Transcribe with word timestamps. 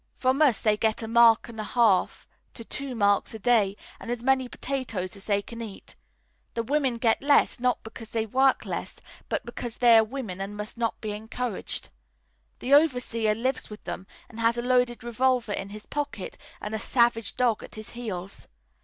From 0.17 0.41
us 0.41 0.63
they 0.63 0.77
get 0.77 1.03
a 1.03 1.07
mark 1.07 1.47
and 1.47 1.59
a 1.59 1.63
half 1.63 2.27
to 2.55 2.65
two 2.65 2.95
marks 2.95 3.35
a 3.35 3.37
day, 3.39 3.77
and 3.99 4.09
as 4.09 4.23
many 4.23 4.49
potatoes 4.49 5.15
as 5.15 5.25
they 5.25 5.43
can 5.43 5.61
eat. 5.61 5.95
The 6.55 6.63
women 6.63 6.97
get 6.97 7.21
less, 7.21 7.59
not 7.59 7.83
because 7.83 8.09
they 8.09 8.25
work 8.25 8.65
less, 8.65 8.99
but 9.29 9.45
because 9.45 9.77
they 9.77 9.95
are 9.95 10.03
women 10.03 10.41
and 10.41 10.57
must 10.57 10.75
not 10.75 10.99
be 11.01 11.11
encouraged. 11.11 11.89
The 12.57 12.73
overseer 12.73 13.35
lives 13.35 13.69
with 13.69 13.83
them, 13.83 14.07
and 14.27 14.39
has 14.39 14.57
a 14.57 14.63
loaded 14.63 15.03
revolver 15.03 15.53
in 15.53 15.69
his 15.69 15.85
pocket 15.85 16.35
and 16.59 16.73
a 16.73 16.79
savage 16.79 17.35
dog 17.35 17.61
at 17.61 17.75
his 17.75 17.91
heels. 17.91 18.47